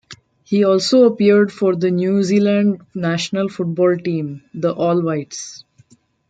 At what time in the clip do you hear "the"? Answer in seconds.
1.75-1.91, 4.51-4.73